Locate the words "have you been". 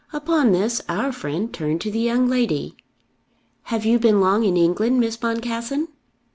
3.65-4.19